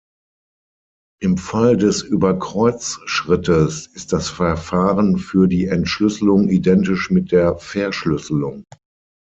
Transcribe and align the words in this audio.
Im 1.21 1.37
Fall 1.37 1.77
des 1.77 2.01
Überkreuz-Schrittes 2.01 3.85
ist 3.85 4.11
das 4.13 4.31
Verfahren 4.31 5.19
für 5.19 5.47
die 5.47 5.67
Entschlüsselung 5.67 6.49
identisch 6.49 7.11
mit 7.11 7.31
der 7.31 7.59
Verschlüsselung. 7.59 8.63